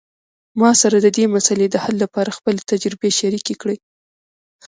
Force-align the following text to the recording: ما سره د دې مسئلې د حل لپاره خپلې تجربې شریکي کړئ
ما 0.59 0.71
سره 0.81 0.97
د 1.01 1.07
دې 1.17 1.25
مسئلې 1.35 1.67
د 1.71 1.75
حل 1.83 1.95
لپاره 2.03 2.35
خپلې 2.37 2.61
تجربې 2.71 3.09
شریکي 3.19 3.55
کړئ 3.61 3.77